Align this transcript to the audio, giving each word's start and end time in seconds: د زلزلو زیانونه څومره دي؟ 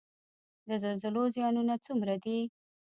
د 0.67 0.69
زلزلو 0.83 1.23
زیانونه 1.35 1.73
څومره 1.85 2.13
دي؟ 2.23 2.39